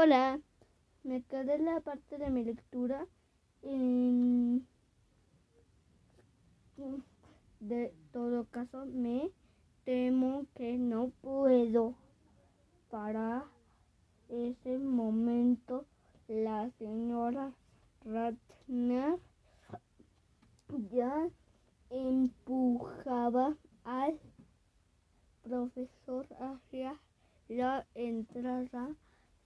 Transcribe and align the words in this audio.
Hola, 0.00 0.38
me 1.02 1.24
quedé 1.24 1.58
la 1.58 1.80
parte 1.80 2.18
de 2.18 2.30
mi 2.30 2.44
lectura 2.44 3.04
en... 3.62 4.64
De 7.58 7.92
todo 8.12 8.44
caso, 8.44 8.86
me 8.86 9.32
temo 9.84 10.46
que 10.54 10.78
no 10.78 11.10
puedo. 11.20 11.96
Para 12.90 13.44
ese 14.28 14.78
momento, 14.78 15.84
la 16.28 16.70
señora 16.78 17.52
Ratner 18.04 19.18
ya 20.92 21.28
empujaba 21.90 23.56
al 23.82 24.20
profesor 25.42 26.28
hacia 26.38 26.94
la 27.48 27.84
entrada 27.96 28.94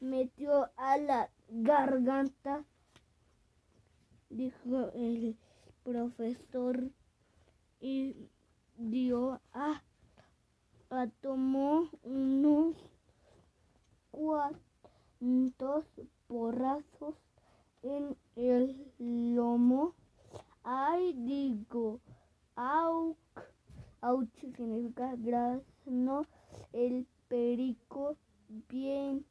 metió 0.00 0.70
a 0.76 0.96
la 0.96 1.28
garganta 1.48 2.64
dijo 4.30 4.90
el 4.94 5.36
profesor 5.82 6.90
y 7.80 8.14
dio 8.76 9.40
a, 9.52 9.82
a 10.90 11.06
tomó 11.20 11.88
unos 12.02 12.76
cuantos 14.10 15.84
porrazos 16.26 17.14
en 17.82 18.16
el 18.36 18.92
lomo. 18.98 19.94
Ay, 20.62 21.14
digo, 21.14 22.00
au, 22.54 23.16
auch 24.02 24.26
significa 24.40 25.16
no 25.86 26.26
el 26.72 27.06
perico 27.28 28.16
bien 28.68 29.24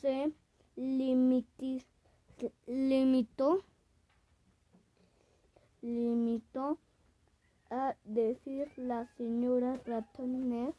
se 0.00 0.32
limitó 0.76 1.78
limitó, 2.66 3.62
limitó 5.82 6.78
a 7.70 7.94
decir 8.04 8.70
la 8.76 9.06
señora 9.16 9.80
Ratones 9.84 10.74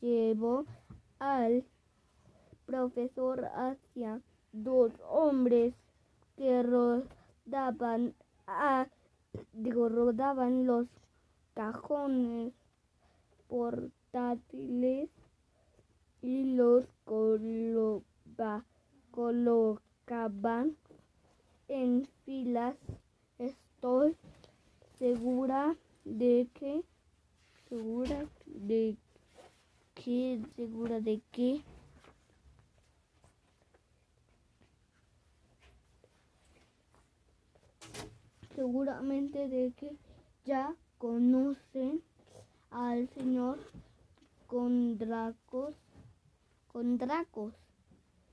llevó 0.00 0.64
al 1.18 1.64
profesor 2.66 3.46
hacia 3.46 4.20
dos 4.52 4.92
hombres 5.08 5.74
que 6.36 6.62
rodaban 6.62 8.14
a, 8.46 8.86
digo, 9.52 9.88
rodaban 9.88 10.66
los 10.66 10.86
cajones 11.54 12.52
portátiles 13.48 15.10
y 16.22 16.54
los 16.54 16.84
colocaban 19.10 20.76
en 21.68 22.08
filas. 22.24 22.76
Estoy 23.38 24.16
segura 24.98 25.76
de 26.04 26.48
que, 26.54 26.82
segura 27.68 28.26
de 28.46 28.96
que, 29.94 30.42
segura 30.56 31.00
de 31.00 31.20
que 31.30 31.62
seguramente 38.58 39.46
de 39.46 39.72
que 39.76 39.96
ya 40.44 40.74
conocen 40.98 42.02
al 42.72 43.08
señor 43.10 43.60
Condracos, 44.48 45.76
Condracos, 46.66 47.54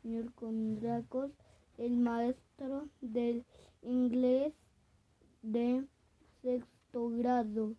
señor 0.00 0.32
Condracos 0.32 1.32
el 1.78 1.96
maestro 1.96 2.88
del 3.00 3.44
inglés 3.82 4.52
de 5.42 5.86
sexto 6.42 7.10
grado. 7.10 7.74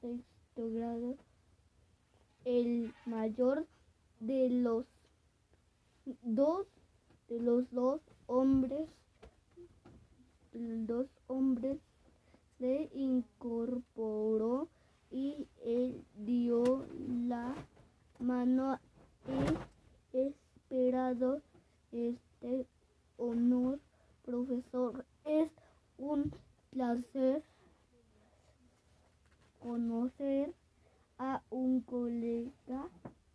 Sexto 0.00 0.70
grado. 0.70 1.16
El 2.44 2.92
mayor 3.06 3.66
de 4.20 4.50
los 4.50 4.86
dos 6.22 6.66
de 7.28 7.40
los 7.40 7.70
dos 7.70 8.00
hombres 8.26 8.88
dos 10.52 11.06
hombres 11.28 11.78
se 12.58 12.90
incorporó 12.92 14.68
y 15.10 15.46
él 15.64 16.04
dio 16.14 16.86
la 17.26 17.54
mano 18.18 18.78
y 20.12 20.34
esperado 20.72 21.42
este 21.92 22.66
honor, 23.18 23.78
profesor. 24.24 25.04
Es 25.26 25.50
un 25.98 26.32
placer 26.70 27.42
conocer 29.60 30.54
a 31.18 31.42
un 31.50 31.82
colega 31.82 32.88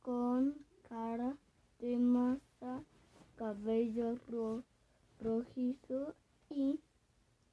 con 0.02 0.54
cara 0.88 1.36
de 1.80 1.98
masa 1.98 2.82
cabello 3.40 4.18
rojizo 5.18 6.14
y 6.50 6.78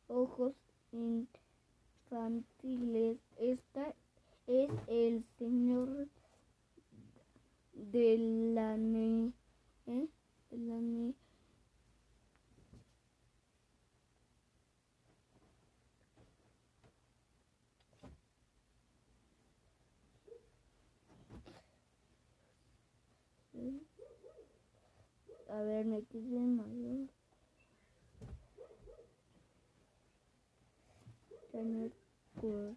ojos 0.10 0.54
infantiles 2.12 3.18
esta 3.38 3.96
es 4.48 4.70
el 4.88 5.24
señor 5.40 6.10
de 7.72 8.18
la 8.54 8.76
ne, 8.76 9.32
¿eh? 9.86 10.10
de 10.52 10.58
la 10.58 10.82
ne, 10.82 11.14
A 25.50 25.62
ver, 25.62 25.86
me 25.86 26.04
quedé 26.04 26.40
mayor. 26.40 27.08
Tener 31.52 31.92
por. 32.42 32.76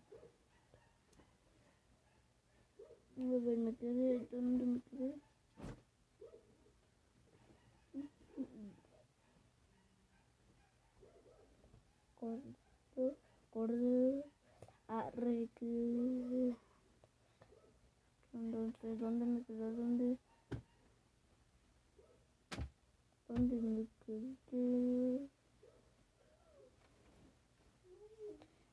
A 3.18 3.38
ver, 3.44 3.58
me 3.58 3.74
quedé. 3.74 4.26
¿Dónde 4.30 4.66
me 4.66 4.80
quedé? 4.82 5.14
Corto, 12.14 13.16
corto, 13.50 14.24
arreglar. 14.86 16.56
Entonces, 18.32 19.00
¿dónde 19.00 19.24
me 19.26 19.42
quedé? 19.42 19.58
¿Dónde? 19.58 19.76
¿Dónde 19.76 20.04
me 20.04 20.16
quedé? 20.16 20.30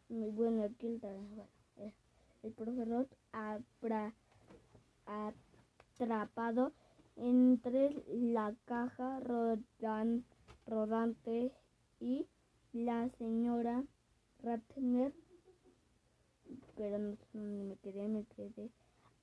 Muy 0.09 0.31
bueno, 0.31 0.63
aquí 0.63 0.88
está. 0.88 1.13
Bueno, 1.13 1.48
eh, 1.77 1.94
el 2.42 2.54
profesor 2.54 3.07
habrá 3.33 4.15
atrapado 5.06 6.71
entre 7.18 8.04
la 8.07 8.56
caja 8.65 9.19
rodan, 9.19 10.25
rodante 10.65 11.51
y 12.00 12.25
la 12.74 13.09
señora 13.09 13.83
Ratner, 14.42 15.13
pero 16.75 16.98
no 16.98 17.15
me 17.33 17.75
quedé, 17.77 18.07
me 18.07 18.24
quedé 18.25 18.71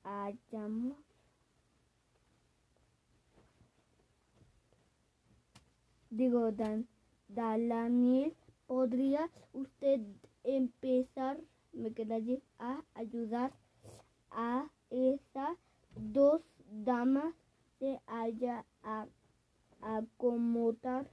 hallamos 0.04 1.13
digo 6.16 6.52
Dan 6.52 6.86
Dalaniel 7.28 8.34
podría 8.66 9.28
usted 9.52 10.00
empezar 10.44 11.38
me 11.72 11.92
quedaría 11.92 12.38
a 12.58 12.82
ayudar 12.94 13.52
a 14.30 14.70
esas 14.90 15.58
dos 15.96 16.40
damas 16.70 17.34
de 17.80 18.00
allá 18.06 18.64
a 18.82 19.06
acomodar 19.80 21.10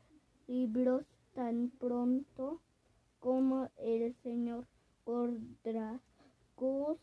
libros 0.48 1.04
tan 1.34 1.72
pronto 1.80 2.62
como 3.20 3.70
el 3.78 4.14
señor 4.22 4.66
Gordracos 5.06 7.00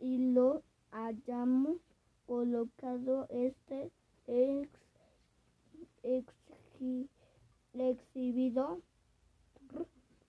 y 0.00 0.32
lo 0.32 0.62
hayamos 0.92 1.76
colocado 2.26 3.26
este 3.30 3.90
ex, 4.26 4.68
exhibido 7.80 8.80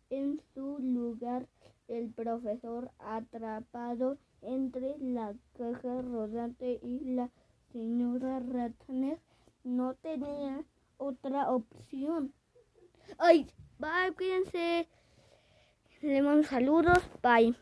en 0.09 0.41
su 0.53 0.79
lugar 0.79 1.47
el 1.87 2.09
profesor 2.11 2.91
atrapado 2.99 4.17
entre 4.41 4.97
la 4.99 5.33
caja 5.57 6.01
rodante 6.01 6.79
y 6.81 6.99
la 7.15 7.29
señora 7.71 8.39
Ratner 8.39 9.19
no 9.63 9.95
tenía 9.95 10.63
otra 10.97 11.51
opción. 11.51 12.33
¡Ay! 13.17 13.47
Bye, 13.79 14.13
cuídense. 14.15 14.87
Le 16.01 16.21
mando 16.21 16.43
saludos. 16.43 16.99
Bye. 17.21 17.55